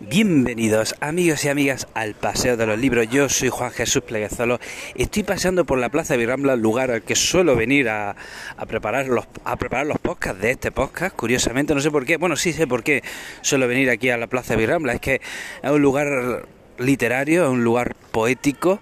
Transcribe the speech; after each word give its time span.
Bienvenidos 0.00 0.94
amigos 1.00 1.44
y 1.44 1.48
amigas 1.48 1.88
al 1.92 2.14
Paseo 2.14 2.56
de 2.56 2.66
los 2.66 2.78
Libros. 2.78 3.08
Yo 3.10 3.28
soy 3.28 3.48
Juan 3.48 3.72
Jesús 3.72 4.00
Pleguezolo. 4.04 4.60
Estoy 4.94 5.24
paseando 5.24 5.64
por 5.64 5.78
la 5.78 5.88
Plaza 5.88 6.14
Virrambla, 6.14 6.54
lugar 6.54 6.92
al 6.92 7.02
que 7.02 7.16
suelo 7.16 7.56
venir 7.56 7.88
a, 7.88 8.14
preparar 8.68 9.08
los, 9.08 9.26
a 9.42 9.56
preparar 9.56 9.86
los 9.86 9.98
podcasts 9.98 10.40
de 10.40 10.52
este 10.52 10.70
podcast. 10.70 11.16
Curiosamente, 11.16 11.74
no 11.74 11.80
sé 11.80 11.90
por 11.90 12.06
qué. 12.06 12.16
Bueno, 12.16 12.36
sí 12.36 12.52
sé 12.52 12.68
por 12.68 12.84
qué 12.84 13.02
suelo 13.40 13.66
venir 13.66 13.90
aquí 13.90 14.08
a 14.08 14.16
la 14.16 14.28
Plaza 14.28 14.54
Virrambla. 14.54 14.92
Es 14.92 15.00
que 15.00 15.20
es 15.62 15.70
un 15.70 15.82
lugar 15.82 16.46
literario, 16.78 17.46
es 17.46 17.50
un 17.50 17.64
lugar 17.64 17.96
poético, 18.12 18.78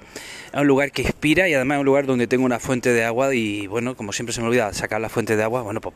es 0.52 0.60
un 0.60 0.66
lugar 0.66 0.92
que 0.92 1.00
inspira 1.00 1.48
y 1.48 1.54
además 1.54 1.76
es 1.76 1.80
un 1.80 1.86
lugar 1.86 2.04
donde 2.04 2.26
tengo 2.26 2.44
una 2.44 2.58
fuente 2.58 2.92
de 2.92 3.04
agua 3.04 3.34
y 3.34 3.66
bueno, 3.68 3.96
como 3.96 4.12
siempre 4.12 4.34
se 4.34 4.42
me 4.42 4.48
olvida 4.48 4.70
sacar 4.74 5.00
la 5.00 5.08
fuente 5.08 5.34
de 5.34 5.42
agua, 5.42 5.62
bueno, 5.62 5.80
pues 5.80 5.94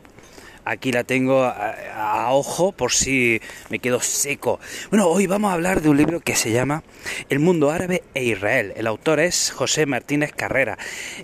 Aquí 0.63 0.91
la 0.91 1.03
tengo 1.03 1.43
a, 1.43 2.27
ojo 2.31 2.71
por 2.71 2.91
si 2.91 3.41
me 3.69 3.79
quedo 3.79 3.99
seco. 3.99 4.59
Bueno, 4.91 5.07
hoy 5.07 5.25
vamos 5.25 5.49
a 5.49 5.55
hablar 5.55 5.81
de 5.81 5.89
un 5.89 5.97
libro 5.97 6.19
que 6.19 6.35
se 6.35 6.51
llama 6.51 6.83
El 7.29 7.39
mundo 7.39 7.71
árabe 7.71 8.03
e 8.13 8.23
Israel. 8.23 8.73
El 8.75 8.85
autor 8.85 9.19
es 9.19 9.51
José 9.51 9.87
Martínez 9.87 10.33
Carrera. 10.33 10.77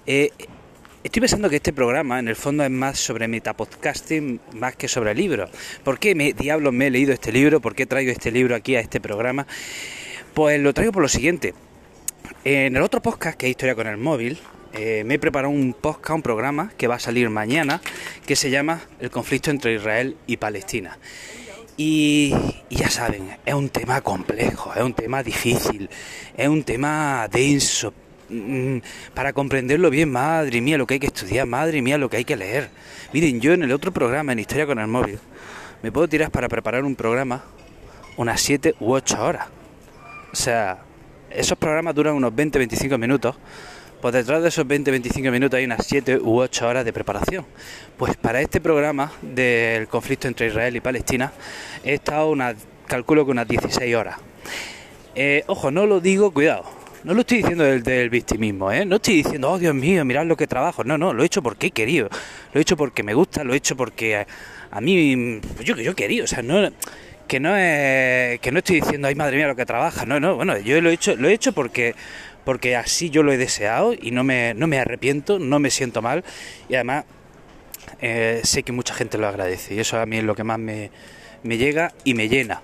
Eh, 0.07 0.31
estoy 1.03 1.19
pensando 1.19 1.51
que 1.51 1.57
este 1.57 1.71
programa 1.71 2.17
en 2.17 2.27
el 2.27 2.35
fondo 2.35 2.63
es 2.63 2.71
más 2.71 2.99
sobre 2.99 3.27
metapodcasting 3.27 4.39
más 4.53 4.75
que 4.75 4.87
sobre 4.87 5.11
el 5.11 5.17
libro. 5.17 5.49
¿Por 5.83 5.99
qué 5.99 6.15
diablos 6.15 6.73
me 6.73 6.87
he 6.87 6.89
leído 6.89 7.13
este 7.13 7.31
libro? 7.31 7.61
¿Por 7.61 7.75
qué 7.75 7.85
traigo 7.85 8.11
este 8.11 8.31
libro 8.31 8.55
aquí 8.55 8.75
a 8.75 8.79
este 8.79 8.99
programa? 8.99 9.45
Pues 10.33 10.59
lo 10.59 10.73
traigo 10.73 10.91
por 10.91 11.03
lo 11.03 11.09
siguiente. 11.09 11.53
En 12.43 12.75
el 12.75 12.81
otro 12.81 13.03
podcast 13.03 13.37
que 13.37 13.45
es 13.45 13.51
Historia 13.51 13.75
con 13.75 13.85
el 13.85 13.97
móvil, 13.97 14.39
eh, 14.77 15.03
me 15.05 15.15
he 15.15 15.19
preparado 15.19 15.51
un 15.51 15.73
podcast, 15.73 16.11
un 16.11 16.21
programa 16.21 16.71
que 16.77 16.87
va 16.87 16.95
a 16.95 16.99
salir 16.99 17.29
mañana, 17.29 17.81
que 18.25 18.35
se 18.35 18.49
llama 18.49 18.81
El 18.99 19.09
conflicto 19.09 19.49
entre 19.49 19.73
Israel 19.73 20.17
y 20.27 20.37
Palestina. 20.37 20.97
Y, 21.77 22.33
ya 22.69 22.89
saben, 22.89 23.37
es 23.45 23.53
un 23.53 23.69
tema 23.69 24.01
complejo, 24.01 24.73
es 24.75 24.81
un 24.81 24.93
tema 24.93 25.23
difícil, 25.23 25.89
es 26.35 26.47
un 26.47 26.63
tema 26.63 27.27
denso. 27.31 27.93
Mm, 28.29 28.79
para 29.13 29.33
comprenderlo 29.33 29.89
bien, 29.89 30.11
madre 30.11 30.59
mía, 30.59 30.77
lo 30.77 30.85
que 30.85 30.95
hay 30.95 30.99
que 30.99 31.07
estudiar, 31.07 31.47
madre 31.47 31.81
mía, 31.81 31.97
lo 31.97 32.09
que 32.09 32.17
hay 32.17 32.25
que 32.25 32.35
leer. 32.35 32.69
Miren, 33.13 33.39
yo 33.41 33.53
en 33.53 33.63
el 33.63 33.71
otro 33.71 33.91
programa, 33.91 34.33
en 34.33 34.39
Historia 34.39 34.65
con 34.65 34.79
el 34.79 34.87
Móvil, 34.87 35.19
me 35.81 35.91
puedo 35.91 36.07
tirar 36.07 36.29
para 36.29 36.49
preparar 36.49 36.83
un 36.83 36.95
programa 36.95 37.43
unas 38.17 38.41
7 38.41 38.75
u 38.79 38.93
8 38.93 39.23
horas. 39.23 39.47
O 40.33 40.35
sea, 40.35 40.79
esos 41.29 41.57
programas 41.57 41.95
duran 41.95 42.15
unos 42.15 42.33
20-25 42.33 42.97
minutos 42.97 43.35
pues 44.01 44.13
detrás 44.13 44.41
de 44.43 44.49
esos 44.49 44.65
20-25 44.65 45.31
minutos 45.31 45.57
hay 45.57 45.65
unas 45.65 45.85
7 45.85 46.19
u 46.19 46.39
8 46.39 46.67
horas 46.67 46.85
de 46.85 46.93
preparación. 46.93 47.45
Pues 47.97 48.15
para 48.15 48.41
este 48.41 48.61
programa 48.61 49.11
del 49.21 49.87
conflicto 49.87 50.27
entre 50.27 50.47
Israel 50.47 50.75
y 50.75 50.81
Palestina 50.81 51.31
he 51.83 51.95
estado, 51.95 52.29
una, 52.29 52.55
calculo 52.85 53.25
que 53.25 53.31
unas 53.31 53.47
16 53.47 53.95
horas. 53.95 54.17
Eh, 55.15 55.43
ojo, 55.47 55.71
no 55.71 55.85
lo 55.85 55.99
digo, 55.99 56.31
cuidado, 56.31 56.63
no 57.03 57.13
lo 57.13 57.21
estoy 57.21 57.37
diciendo 57.37 57.63
del, 57.63 57.81
del 57.83 58.09
victimismo, 58.09 58.71
¿eh? 58.71 58.85
No 58.85 58.97
estoy 58.97 59.15
diciendo, 59.15 59.49
oh 59.49 59.57
Dios 59.57 59.73
mío, 59.73 60.03
mirad 60.05 60.25
lo 60.25 60.37
que 60.37 60.45
trabajo. 60.45 60.83
No, 60.83 60.97
no, 60.97 61.13
lo 61.13 61.23
he 61.23 61.25
hecho 61.25 61.41
porque 61.41 61.67
he 61.67 61.71
querido. 61.71 62.09
Lo 62.53 62.59
he 62.59 62.61
hecho 62.61 62.77
porque 62.77 63.01
me 63.01 63.13
gusta, 63.13 63.43
lo 63.43 63.53
he 63.53 63.57
hecho 63.57 63.75
porque 63.75 64.25
a, 64.69 64.81
mí, 64.81 65.41
yo, 65.63 65.75
yo 65.75 65.91
he 65.91 65.95
querido. 65.95 66.25
O 66.25 66.27
sea, 66.27 66.43
no, 66.43 66.69
que 67.27 67.39
no 67.39 67.55
es, 67.55 68.39
que 68.39 68.51
no 68.51 68.59
estoy 68.59 68.81
diciendo, 68.81 69.07
ay 69.07 69.15
madre 69.15 69.37
mía, 69.37 69.47
lo 69.47 69.55
que 69.55 69.65
trabaja. 69.65 70.05
No, 70.05 70.19
no, 70.19 70.35
bueno, 70.35 70.57
yo 70.57 70.79
lo 70.81 70.89
he 70.89 70.93
hecho, 70.93 71.15
lo 71.15 71.29
he 71.29 71.33
hecho 71.33 71.53
porque 71.53 71.95
porque 72.47 72.77
así 72.77 73.09
yo 73.09 73.23
lo 73.23 73.33
he 73.33 73.37
deseado 73.37 73.93
y 73.93 74.11
no 74.11 74.23
me, 74.23 74.53
no 74.53 74.67
me 74.67 74.79
arrepiento, 74.79 75.37
no 75.37 75.59
me 75.59 75.69
siento 75.69 76.01
mal 76.01 76.23
y 76.69 76.75
además 76.75 77.03
eh, 77.99 78.39
sé 78.45 78.63
que 78.63 78.71
mucha 78.71 78.93
gente 78.93 79.17
lo 79.17 79.27
agradece 79.27 79.75
y 79.75 79.79
eso 79.79 79.99
a 79.99 80.05
mí 80.05 80.19
es 80.19 80.23
lo 80.23 80.33
que 80.33 80.45
más 80.45 80.57
me, 80.57 80.89
llega 81.43 81.91
y 82.05 82.13
me 82.13 82.29
llena. 82.29 82.61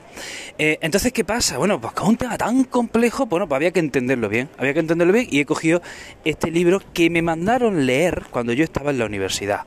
Eh, 0.58 0.77
entonces, 0.80 1.11
¿qué 1.11 1.25
pasa? 1.25 1.58
Bueno, 1.58 1.81
pues 1.81 1.92
con 1.92 2.08
un 2.08 2.16
tema 2.16 2.38
tan 2.38 2.64
complejo, 2.64 3.25
bueno, 3.25 3.45
pues 3.45 3.58
había 3.58 3.72
que 3.72 3.81
entenderlo 3.81 4.30
bien, 4.30 4.48
había 4.58 4.73
que 4.73 4.80
entenderlo 4.80 5.11
bien 5.11 5.27
y 5.30 5.42
he 5.42 5.45
cogido 5.45 5.81
este 6.23 6.50
libro 6.50 6.81
que 6.94 7.09
me 7.09 7.22
mandaron 7.22 7.86
leer 7.86 8.23
cuando 8.32 8.54
yo 8.54 8.64
estaba 8.64 8.92
en 8.92 8.99
la 8.99 9.05
universidad. 9.05 9.64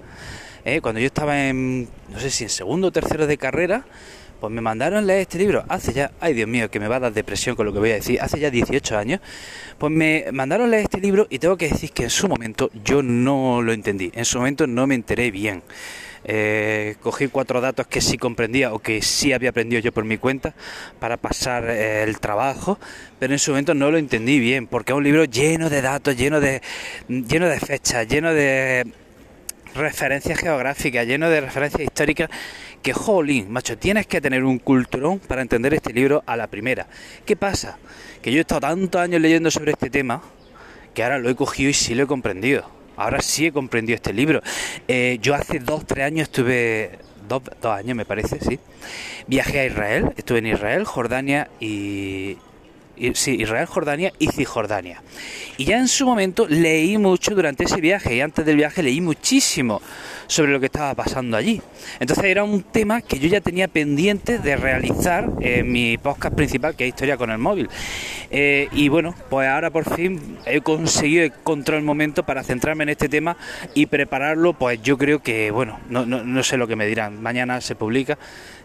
Eh, 0.64 0.80
cuando 0.80 0.98
yo 0.98 1.06
estaba 1.08 1.46
en, 1.46 1.90
no 2.08 2.18
sé 2.18 2.30
si 2.30 2.44
en 2.44 2.50
segundo 2.50 2.88
o 2.88 2.90
tercero 2.90 3.26
de 3.26 3.36
carrera, 3.36 3.84
pues 4.40 4.52
me 4.52 4.60
mandaron 4.60 5.06
leer 5.06 5.20
este 5.20 5.38
libro 5.38 5.64
hace 5.68 5.92
ya, 5.92 6.12
ay 6.20 6.34
Dios 6.34 6.48
mío, 6.48 6.70
que 6.70 6.80
me 6.80 6.88
va 6.88 6.96
a 6.96 7.00
dar 7.00 7.12
depresión 7.12 7.56
con 7.56 7.66
lo 7.66 7.72
que 7.72 7.78
voy 7.78 7.90
a 7.90 7.94
decir, 7.94 8.20
hace 8.20 8.38
ya 8.38 8.50
18 8.50 8.98
años. 8.98 9.20
Pues 9.78 9.92
me 9.92 10.26
mandaron 10.32 10.70
leer 10.70 10.84
este 10.84 11.00
libro 11.00 11.26
y 11.30 11.38
tengo 11.38 11.56
que 11.56 11.68
decir 11.68 11.92
que 11.92 12.04
en 12.04 12.10
su 12.10 12.28
momento 12.28 12.70
yo 12.84 13.02
no 13.02 13.62
lo 13.62 13.72
entendí, 13.72 14.10
en 14.14 14.24
su 14.24 14.38
momento 14.38 14.66
no 14.66 14.86
me 14.86 14.94
enteré 14.94 15.30
bien. 15.30 15.62
Eh, 16.28 16.96
cogí 17.02 17.28
cuatro 17.28 17.60
datos 17.60 17.86
que 17.86 18.00
sí 18.00 18.18
comprendía 18.18 18.74
o 18.74 18.80
que 18.80 19.00
sí 19.00 19.32
había 19.32 19.50
aprendido 19.50 19.80
yo 19.80 19.92
por 19.92 20.04
mi 20.04 20.18
cuenta 20.18 20.54
para 20.98 21.16
pasar 21.18 21.70
eh, 21.70 22.02
el 22.02 22.18
trabajo, 22.18 22.80
pero 23.20 23.32
en 23.32 23.38
su 23.38 23.52
momento 23.52 23.74
no 23.74 23.92
lo 23.92 23.98
entendí 23.98 24.40
bien, 24.40 24.66
porque 24.66 24.90
es 24.90 24.98
un 24.98 25.04
libro 25.04 25.24
lleno 25.24 25.70
de 25.70 25.82
datos, 25.82 26.16
lleno 26.16 26.40
de, 26.40 26.62
lleno 27.08 27.46
de 27.46 27.60
fechas, 27.60 28.08
lleno 28.08 28.34
de 28.34 28.92
referencias 29.76 30.40
geográficas, 30.40 31.06
lleno 31.06 31.30
de 31.30 31.42
referencias 31.42 31.82
históricas, 31.82 32.28
que 32.86 32.92
jolín, 32.92 33.50
macho, 33.50 33.76
tienes 33.76 34.06
que 34.06 34.20
tener 34.20 34.44
un 34.44 34.60
culturón 34.60 35.18
para 35.18 35.42
entender 35.42 35.74
este 35.74 35.92
libro 35.92 36.22
a 36.24 36.36
la 36.36 36.46
primera. 36.46 36.86
¿Qué 37.24 37.34
pasa? 37.34 37.78
Que 38.22 38.30
yo 38.30 38.38
he 38.38 38.42
estado 38.42 38.60
tantos 38.60 39.00
años 39.00 39.20
leyendo 39.20 39.50
sobre 39.50 39.72
este 39.72 39.90
tema 39.90 40.22
que 40.94 41.02
ahora 41.02 41.18
lo 41.18 41.28
he 41.28 41.34
cogido 41.34 41.68
y 41.68 41.74
sí 41.74 41.96
lo 41.96 42.04
he 42.04 42.06
comprendido. 42.06 42.70
Ahora 42.96 43.20
sí 43.22 43.46
he 43.46 43.50
comprendido 43.50 43.96
este 43.96 44.12
libro. 44.12 44.40
Eh, 44.86 45.18
yo 45.20 45.34
hace 45.34 45.58
dos, 45.58 45.84
tres 45.84 46.04
años 46.04 46.28
estuve, 46.28 47.00
dos, 47.28 47.42
dos 47.60 47.72
años 47.72 47.96
me 47.96 48.04
parece, 48.04 48.38
sí, 48.38 48.60
viajé 49.26 49.58
a 49.58 49.66
Israel, 49.66 50.12
estuve 50.16 50.38
en 50.38 50.46
Israel, 50.46 50.84
Jordania 50.84 51.50
y, 51.58 52.38
sí, 53.14 53.36
Israel, 53.40 53.66
Jordania 53.66 54.12
y 54.18 54.28
Cisjordania. 54.28 55.02
Y 55.56 55.64
ya 55.64 55.78
en 55.78 55.88
su 55.88 56.06
momento 56.06 56.46
leí 56.48 56.98
mucho 56.98 57.34
durante 57.34 57.64
ese 57.64 57.80
viaje 57.80 58.14
y 58.14 58.20
antes 58.20 58.44
del 58.44 58.56
viaje 58.56 58.82
leí 58.82 59.00
muchísimo 59.00 59.80
sobre 60.26 60.52
lo 60.52 60.60
que 60.60 60.66
estaba 60.66 60.94
pasando 60.94 61.36
allí. 61.36 61.62
Entonces 62.00 62.24
era 62.24 62.44
un 62.44 62.62
tema 62.62 63.00
que 63.00 63.18
yo 63.18 63.28
ya 63.28 63.40
tenía 63.40 63.68
pendiente 63.68 64.38
de 64.38 64.56
realizar 64.56 65.30
en 65.40 65.70
mi 65.70 65.98
podcast 65.98 66.34
principal, 66.34 66.74
que 66.76 66.84
es 66.84 66.88
Historia 66.88 67.16
con 67.16 67.30
el 67.30 67.38
móvil. 67.38 67.68
Eh, 68.30 68.68
y 68.72 68.88
bueno, 68.88 69.14
pues 69.30 69.48
ahora 69.48 69.70
por 69.70 69.94
fin 69.94 70.38
he 70.46 70.60
conseguido 70.60 71.24
encontrar 71.24 71.78
el 71.78 71.84
momento 71.84 72.24
para 72.24 72.42
centrarme 72.42 72.84
en 72.84 72.90
este 72.90 73.08
tema 73.08 73.36
y 73.74 73.86
prepararlo, 73.86 74.54
pues 74.54 74.82
yo 74.82 74.98
creo 74.98 75.22
que, 75.22 75.50
bueno, 75.50 75.78
no, 75.88 76.06
no, 76.06 76.24
no 76.24 76.42
sé 76.42 76.56
lo 76.56 76.66
que 76.66 76.76
me 76.76 76.86
dirán. 76.86 77.22
Mañana 77.22 77.60
se 77.60 77.74
publica, 77.74 78.18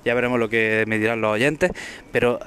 ya 0.04 0.14
veremos 0.14 0.40
lo 0.40 0.50
que 0.50 0.86
me 0.88 0.98
dirán 0.98 1.22
los 1.22 1.32
oyentes, 1.32 1.72
pero 2.12 2.40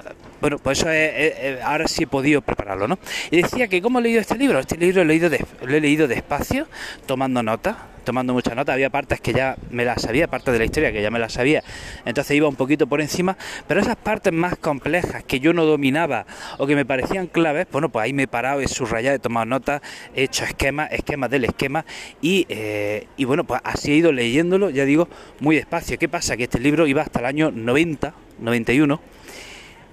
bueno, 0.45 0.59
pues 0.59 0.77
eso 0.77 0.91
es, 0.91 1.59
ahora 1.63 1.87
sí 1.87 2.03
he 2.03 2.07
podido 2.07 2.39
prepararlo, 2.39 2.87
¿no? 2.87 2.99
Y 3.31 3.41
decía 3.41 3.67
que 3.67 3.81
cómo 3.81 3.97
he 3.97 4.03
leído 4.03 4.21
este 4.21 4.37
libro, 4.37 4.59
este 4.59 4.77
libro 4.77 5.03
lo 5.03 5.11
he 5.11 5.17
leído, 5.17 5.29
lo 5.63 5.75
he 5.75 5.81
leído 5.81 6.07
despacio, 6.07 6.67
tomando 7.07 7.41
notas, 7.41 7.77
tomando 8.03 8.31
mucha 8.31 8.53
nota, 8.53 8.71
había 8.71 8.91
partes 8.91 9.19
que 9.19 9.33
ya 9.33 9.57
me 9.71 9.85
las 9.85 10.03
sabía, 10.03 10.27
partes 10.27 10.53
de 10.53 10.59
la 10.59 10.65
historia 10.65 10.91
que 10.91 11.01
ya 11.01 11.09
me 11.09 11.17
las 11.17 11.33
sabía, 11.33 11.63
entonces 12.05 12.37
iba 12.37 12.47
un 12.47 12.57
poquito 12.57 12.85
por 12.85 13.01
encima, 13.01 13.35
pero 13.67 13.81
esas 13.81 13.95
partes 13.95 14.31
más 14.33 14.55
complejas 14.55 15.23
que 15.23 15.39
yo 15.39 15.51
no 15.51 15.65
dominaba 15.65 16.27
o 16.59 16.67
que 16.67 16.75
me 16.75 16.85
parecían 16.85 17.25
claves, 17.25 17.65
bueno, 17.71 17.89
pues 17.89 18.03
ahí 18.03 18.13
me 18.13 18.23
he 18.23 18.27
parado, 18.27 18.61
he 18.61 18.67
subrayado, 18.67 19.15
he 19.15 19.19
tomado 19.19 19.47
notas, 19.47 19.81
he 20.13 20.25
hecho 20.25 20.43
esquemas, 20.43 20.91
esquemas 20.91 21.31
del 21.31 21.45
esquema 21.45 21.85
y, 22.21 22.45
eh, 22.49 23.07
y 23.17 23.25
bueno, 23.25 23.45
pues 23.45 23.61
así 23.63 23.93
he 23.93 23.95
ido 23.95 24.11
leyéndolo, 24.11 24.69
ya 24.69 24.85
digo, 24.85 25.09
muy 25.39 25.55
despacio. 25.55 25.97
¿Qué 25.97 26.07
pasa? 26.07 26.37
Que 26.37 26.43
este 26.43 26.59
libro 26.59 26.85
iba 26.85 27.01
hasta 27.01 27.17
el 27.17 27.25
año 27.25 27.49
90, 27.49 28.13
91 28.37 29.15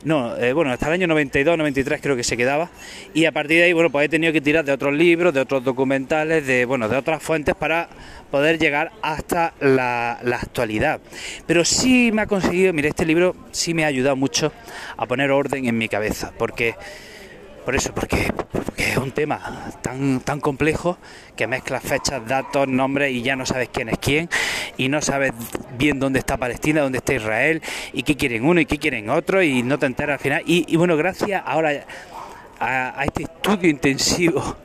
no, 0.05 0.37
eh, 0.37 0.53
bueno, 0.53 0.73
hasta 0.73 0.89
el 0.89 0.95
año 0.95 1.07
92, 1.07 1.57
93 1.57 2.01
creo 2.01 2.17
que 2.17 2.25
se 2.25 2.37
quedaba. 2.37 2.71
Y 3.15 3.25
a 3.25 3.33
partir 3.33 3.59
de 3.59 3.65
ahí, 3.65 3.73
bueno, 3.73 3.91
pues 3.91 4.07
he 4.07 4.09
tenido 4.09 4.33
que 4.33 4.41
tirar 4.41 4.65
de 4.65 4.73
otros 4.73 4.93
libros, 4.93 5.33
de 5.33 5.41
otros 5.41 5.63
documentales, 5.63 6.47
de, 6.47 6.65
bueno, 6.65 6.89
de 6.89 6.97
otras 6.97 7.23
fuentes 7.23 7.55
para 7.55 7.89
poder 8.31 8.59
llegar 8.59 8.93
hasta 9.03 9.55
la, 9.61 10.19
la 10.23 10.37
actualidad. 10.37 11.01
Pero 11.47 11.65
sí 11.65 12.11
me 12.13 12.23
ha 12.23 12.27
conseguido, 12.27 12.73
mire, 12.73 12.89
este 12.89 13.07
libro 13.07 13.37
sí 13.53 13.75
me 13.75 13.85
ha 13.85 13.89
ayudado 13.89 14.17
mucho 14.17 14.53
a 14.97 15.07
poner 15.07 15.31
orden 15.31 15.67
en 15.67 15.79
mi 15.79 15.89
cabeza, 15.89 16.33
porque 16.37 16.75
por 17.65 17.75
eso, 17.75 17.95
porque, 17.95 18.33
es 18.77 18.97
un 18.97 19.13
tema 19.13 19.71
tan, 19.83 20.21
tan 20.21 20.41
complejo 20.41 20.99
que 21.37 21.47
mezcla 21.47 21.81
fechas, 21.81 22.27
datos, 22.27 22.69
nombres 22.69 23.13
y 23.13 23.23
ya 23.23 23.37
no 23.37 23.47
sabes 23.47 23.69
quién 23.73 23.89
es 23.89 23.99
quién 23.99 24.29
y 24.77 24.89
no 24.89 25.01
sabes 25.01 25.33
bien 25.79 26.01
dónde 26.01 26.19
está 26.19 26.37
Palestina, 26.37 26.81
dónde 26.81 26.99
está 26.99 27.15
Israel 27.15 27.63
y 27.93 28.03
qué 28.03 28.17
quieren 28.17 28.45
uno 28.45 28.61
y 28.61 28.67
qué 28.67 28.79
quieren 28.79 29.09
otro 29.11 29.43
y 29.43 29.63
no 29.63 29.79
te 29.79 29.87
enteras 29.87 30.15
al 30.15 30.21
final. 30.21 30.43
Y, 30.47 30.77
bueno, 30.77 30.97
gracias 30.97 31.43
ahora 31.45 31.87
a, 32.59 33.01
a 33.01 33.05
este 33.05 33.25
estudio 33.25 33.71
intensivo 33.71 34.57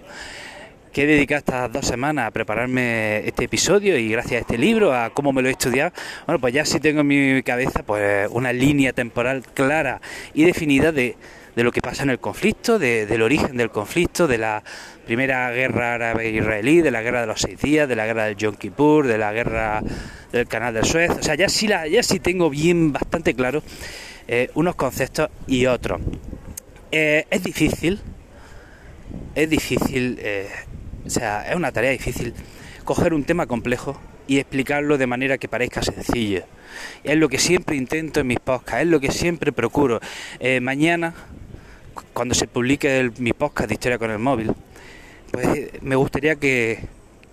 que 0.92 1.04
he 1.04 1.06
dedicado 1.06 1.40
estas 1.40 1.72
dos 1.72 1.86
semanas 1.86 2.26
a 2.28 2.32
prepararme 2.32 3.28
este 3.28 3.46
episodio 3.46 3.98
y 4.00 4.10
gracias 4.10 4.40
a 4.40 4.42
este 4.42 4.58
libro, 4.58 4.96
a 4.96 5.12
cómo 5.12 5.32
me 5.32 5.44
lo 5.44 5.48
he 5.48 5.52
estudiado, 5.52 5.92
bueno, 6.26 6.40
pues 6.40 6.56
ya 6.56 6.66
sí 6.66 6.80
tengo 6.80 7.02
en 7.02 7.08
mi 7.08 7.44
cabeza 7.44 7.84
pues 7.84 8.28
una 8.32 8.52
línea 8.52 8.94
temporal 8.94 9.44
clara 9.54 10.02
y 10.34 10.44
definida 10.44 10.92
de 10.92 11.16
de 11.58 11.64
lo 11.64 11.72
que 11.72 11.82
pasa 11.82 12.04
en 12.04 12.12
el 12.12 12.20
conflicto, 12.20 12.78
del 12.78 13.20
origen 13.24 13.58
del 13.58 13.72
conflicto, 13.72 14.28
de 14.28 14.38
la 14.38 14.64
primera 15.08 15.50
guerra 15.50 15.96
árabe-israelí, 15.96 16.82
de 16.82 16.92
la 16.92 17.02
guerra 17.02 17.22
de 17.22 17.26
los 17.26 17.42
seis 17.42 17.60
días, 17.60 17.90
de 17.90 17.96
la 17.96 18.06
guerra 18.06 18.26
del 18.26 18.36
Yom 18.36 18.54
Kippur, 18.54 19.08
de 19.08 19.18
la 19.18 19.34
guerra 19.34 19.82
del 20.32 20.48
canal 20.48 20.76
del 20.76 20.86
Suez. 20.86 21.10
O 21.10 21.24
sea, 21.24 21.34
ya 21.34 21.50
sí, 21.50 21.68
la, 21.68 21.88
ya 21.88 22.04
sí 22.04 22.20
tengo 22.20 22.52
bien 22.52 22.94
bastante 22.94 23.34
claro 23.34 23.64
eh, 24.28 24.52
unos 24.54 24.76
conceptos 24.76 25.30
y 25.48 25.66
otros. 25.66 26.00
Eh, 26.92 27.26
es 27.32 27.44
difícil, 27.44 28.02
es 29.34 29.50
difícil, 29.50 30.20
eh, 30.22 30.48
o 31.08 31.10
sea, 31.10 31.50
es 31.50 31.56
una 31.56 31.72
tarea 31.72 31.90
difícil 31.90 32.36
coger 32.84 33.16
un 33.16 33.24
tema 33.24 33.48
complejo 33.48 34.00
y 34.28 34.38
explicarlo 34.38 35.00
de 35.00 35.08
manera 35.08 35.40
que 35.40 35.48
parezca 35.48 35.82
sencillo. 35.82 36.44
Es 37.04 37.18
lo 37.18 37.30
que 37.30 37.40
siempre 37.40 37.76
intento 37.76 38.20
en 38.20 38.28
mis 38.28 38.40
podcasts, 38.40 38.84
es 38.84 38.88
lo 38.88 39.00
que 39.00 39.12
siempre 39.12 39.52
procuro. 39.52 40.00
mañana, 40.62 41.16
cuando 42.14 42.36
se 42.36 42.48
publique 42.48 43.12
mi 43.18 43.34
podcast 43.34 43.70
de 43.70 43.74
Historia 43.76 43.98
con 43.98 44.12
el 44.12 44.20
Móvil, 44.20 44.54
pues 45.32 45.82
me 45.82 45.96
gustaría 45.96 46.36
que, 46.36 46.80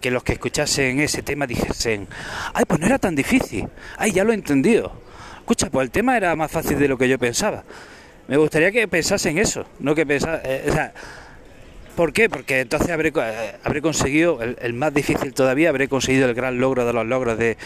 que 0.01 0.11
los 0.11 0.23
que 0.23 0.35
escuchasen 0.35 1.01
ese 1.01 1.23
tema 1.23 1.47
dijesen, 1.47 2.09
ay, 2.53 2.65
pues 2.67 2.81
no 2.81 2.87
era 2.87 2.99
tan 2.99 3.15
difícil, 3.15 3.69
ay, 3.97 4.13
ya 4.13 4.25
lo 4.25 4.33
he 4.33 4.35
entendido. 4.35 4.93
Escucha, 5.39 5.71
pues 5.71 5.85
el 5.85 5.91
tema 5.91 6.17
era 6.17 6.35
más 6.37 6.51
fácil 6.51 6.79
de 6.79 6.89
lo 6.89 6.99
que 6.99 7.09
yo 7.09 7.19
pensaba. 7.19 7.65
Me 8.29 8.37
gustaría 8.37 8.73
que 8.73 8.89
pensasen 8.89 9.39
eso, 9.39 9.67
no 9.79 9.95
que 9.95 10.07
pensasen... 10.07 10.41
Eh, 10.45 10.67
o 10.69 10.73
sea, 10.73 10.93
¿Por 11.97 12.13
qué? 12.13 12.29
Porque 12.29 12.61
entonces 12.61 12.91
habré, 12.91 13.13
eh, 13.15 13.53
habré 13.63 13.81
conseguido, 13.81 14.41
el, 14.43 14.73
más 14.73 14.93
difícil 14.93 15.33
todavía, 15.33 15.69
habré 15.69 15.87
conseguido 15.87 16.29
el 16.29 16.35
gran 16.35 16.59
logro 16.59 16.85
de 16.85 16.93
los 16.93 17.07
logros 17.07 17.39
de, 17.39 17.57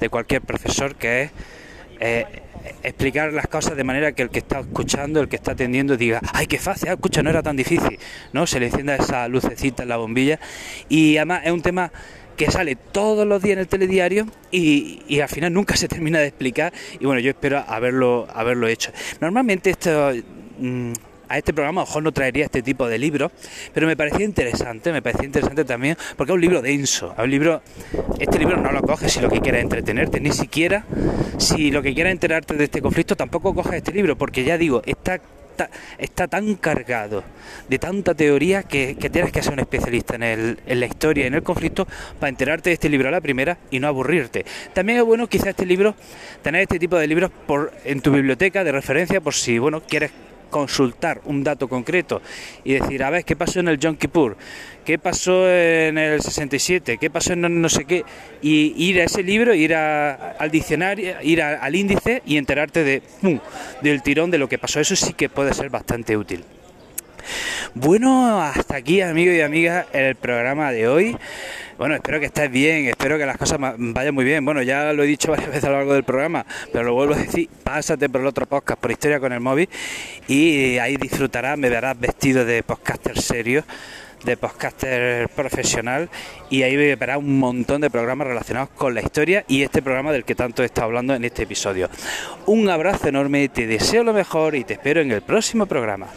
de 0.00 0.08
cualquier 0.08 0.40
profesor, 0.40 0.94
que 0.94 1.24
es 1.24 1.30
eh, 2.00 2.26
explicar 2.82 3.32
las 3.32 3.46
cosas 3.46 3.76
de 3.76 3.84
manera 3.84 4.12
que 4.12 4.22
el 4.22 4.30
que 4.30 4.38
está 4.38 4.60
escuchando, 4.60 5.20
el 5.20 5.28
que 5.28 5.36
está 5.36 5.52
atendiendo, 5.52 5.96
diga, 5.96 6.20
ay, 6.32 6.46
qué 6.46 6.58
fácil, 6.58 6.88
ah, 6.88 6.92
escucha, 6.94 7.22
no 7.22 7.30
era 7.30 7.42
tan 7.42 7.56
difícil, 7.56 7.98
¿no? 8.32 8.46
Se 8.46 8.60
le 8.60 8.66
encienda 8.66 8.96
esa 8.96 9.28
lucecita 9.28 9.82
en 9.82 9.88
la 9.88 9.96
bombilla 9.96 10.38
y 10.88 11.16
además 11.16 11.42
es 11.44 11.52
un 11.52 11.62
tema 11.62 11.92
que 12.36 12.50
sale 12.50 12.76
todos 12.76 13.26
los 13.26 13.42
días 13.42 13.54
en 13.54 13.58
el 13.60 13.68
telediario 13.68 14.26
y, 14.50 15.02
y, 15.06 15.20
al 15.20 15.28
final 15.28 15.52
nunca 15.52 15.76
se 15.76 15.88
termina 15.88 16.18
de 16.18 16.26
explicar 16.26 16.72
y 16.98 17.06
bueno, 17.06 17.20
yo 17.20 17.30
espero 17.30 17.64
haberlo, 17.66 18.26
haberlo 18.32 18.68
hecho. 18.68 18.92
Normalmente 19.20 19.70
esto... 19.70 20.12
Mm, 20.58 20.92
a 21.28 21.38
este 21.38 21.52
programa 21.52 21.82
a 21.82 21.84
lo 21.84 21.88
mejor 21.88 22.02
no 22.02 22.12
traería 22.12 22.44
este 22.44 22.62
tipo 22.62 22.86
de 22.88 22.98
libros, 22.98 23.32
pero 23.72 23.86
me 23.86 23.96
parecía 23.96 24.24
interesante, 24.24 24.92
me 24.92 25.02
parecía 25.02 25.26
interesante 25.26 25.64
también, 25.64 25.96
porque 26.16 26.32
es 26.32 26.34
un 26.34 26.40
libro 26.40 26.62
denso, 26.62 27.12
es 27.16 27.24
un 27.24 27.30
libro, 27.30 27.62
este 28.18 28.38
libro 28.38 28.56
no 28.56 28.72
lo 28.72 28.82
coges 28.82 29.12
si 29.12 29.20
lo 29.20 29.28
que 29.28 29.40
quieres 29.40 29.62
entretenerte, 29.62 30.20
ni 30.20 30.32
siquiera 30.32 30.84
si 31.38 31.70
lo 31.70 31.82
que 31.82 31.94
quieres 31.94 32.12
enterarte 32.12 32.54
de 32.54 32.64
este 32.64 32.80
conflicto, 32.80 33.16
tampoco 33.16 33.54
coges 33.54 33.74
este 33.74 33.92
libro, 33.92 34.16
porque 34.16 34.44
ya 34.44 34.58
digo, 34.58 34.82
está 34.86 35.20
está, 35.98 36.28
tan 36.28 36.54
cargado 36.56 37.22
de 37.68 37.78
tanta 37.78 38.14
teoría 38.14 38.62
que, 38.62 38.94
tienes 38.94 39.32
que 39.32 39.42
ser 39.42 39.52
un 39.52 39.60
especialista 39.60 40.16
en, 40.16 40.22
el, 40.22 40.58
en 40.66 40.80
la 40.80 40.86
historia 40.86 41.26
en 41.26 41.34
el 41.34 41.42
conflicto 41.42 41.86
para 42.18 42.28
enterarte 42.28 42.70
de 42.70 42.74
este 42.74 42.88
libro 42.88 43.08
a 43.08 43.12
la 43.12 43.20
primera 43.20 43.58
y 43.70 43.78
no 43.78 43.88
aburrirte. 43.88 44.44
También 44.72 44.98
es 44.98 45.04
bueno 45.04 45.26
quizás 45.28 45.48
este 45.48 45.66
libro, 45.66 45.94
tener 46.42 46.62
este 46.62 46.78
tipo 46.78 46.96
de 46.96 47.06
libros 47.06 47.30
por, 47.46 47.72
en 47.84 48.00
tu 48.00 48.10
biblioteca 48.10 48.64
de 48.64 48.72
referencia 48.72 49.20
por 49.20 49.34
si 49.34 49.58
bueno 49.58 49.82
quieres 49.82 50.10
consultar 50.54 51.20
un 51.24 51.42
dato 51.42 51.66
concreto 51.66 52.22
y 52.62 52.74
decir, 52.74 53.02
a 53.02 53.10
ver, 53.10 53.24
¿qué 53.24 53.34
pasó 53.34 53.58
en 53.58 53.66
el 53.66 53.76
Yom 53.76 53.96
Kippur? 53.96 54.36
¿Qué 54.84 55.00
pasó 55.00 55.50
en 55.50 55.98
el 55.98 56.22
67? 56.22 56.96
¿Qué 56.96 57.10
pasó 57.10 57.32
en 57.32 57.60
no 57.60 57.68
sé 57.68 57.84
qué? 57.86 58.04
Y 58.40 58.72
ir 58.76 59.00
a 59.00 59.04
ese 59.04 59.24
libro, 59.24 59.52
ir 59.52 59.74
al 59.74 60.50
diccionario, 60.52 61.16
ir 61.22 61.42
al 61.42 61.74
índice 61.74 62.22
y 62.24 62.36
enterarte 62.36 62.84
de, 62.84 63.02
del 63.82 64.02
tirón 64.04 64.30
de 64.30 64.38
lo 64.38 64.48
que 64.48 64.56
pasó. 64.56 64.78
Eso 64.78 64.94
sí 64.94 65.14
que 65.14 65.28
puede 65.28 65.52
ser 65.54 65.70
bastante 65.70 66.16
útil. 66.16 66.44
Bueno, 67.74 68.40
hasta 68.40 68.76
aquí 68.76 69.00
amigos 69.00 69.34
y 69.34 69.40
amigas 69.40 69.86
el 69.92 70.14
programa 70.14 70.70
de 70.70 70.86
hoy. 70.86 71.16
Bueno, 71.76 71.96
espero 71.96 72.20
que 72.20 72.26
estés 72.26 72.50
bien, 72.50 72.86
espero 72.86 73.18
que 73.18 73.26
las 73.26 73.36
cosas 73.36 73.58
vayan 73.58 74.14
muy 74.14 74.24
bien. 74.24 74.44
Bueno, 74.44 74.62
ya 74.62 74.92
lo 74.92 75.02
he 75.02 75.06
dicho 75.06 75.30
varias 75.32 75.48
veces 75.48 75.64
a 75.64 75.70
lo 75.70 75.76
largo 75.78 75.94
del 75.94 76.04
programa, 76.04 76.46
pero 76.72 76.84
lo 76.84 76.94
vuelvo 76.94 77.14
a 77.14 77.18
decir, 77.18 77.48
pásate 77.64 78.08
por 78.08 78.20
el 78.20 78.26
otro 78.28 78.46
podcast, 78.46 78.80
por 78.80 78.90
Historia 78.92 79.18
con 79.18 79.32
el 79.32 79.40
Móvil, 79.40 79.68
y 80.28 80.78
ahí 80.78 80.96
disfrutarás, 80.96 81.58
me 81.58 81.68
verás 81.68 81.98
vestido 81.98 82.44
de 82.44 82.62
podcaster 82.62 83.20
serio 83.20 83.64
de 84.24 84.38
podcaster 84.38 85.28
profesional 85.28 86.08
y 86.48 86.62
ahí 86.62 86.76
verás 86.96 87.18
un 87.18 87.38
montón 87.38 87.82
de 87.82 87.90
programas 87.90 88.26
relacionados 88.26 88.70
con 88.70 88.94
la 88.94 89.02
historia 89.02 89.44
y 89.48 89.62
este 89.62 89.82
programa 89.82 90.12
del 90.12 90.24
que 90.24 90.34
tanto 90.34 90.64
estado 90.64 90.86
hablando 90.86 91.14
en 91.14 91.24
este 91.24 91.42
episodio. 91.42 91.90
Un 92.46 92.70
abrazo 92.70 93.08
enorme, 93.08 93.48
te 93.50 93.66
deseo 93.66 94.02
lo 94.02 94.14
mejor 94.14 94.54
y 94.54 94.64
te 94.64 94.74
espero 94.74 95.02
en 95.02 95.10
el 95.10 95.20
próximo 95.20 95.66
programa. 95.66 96.08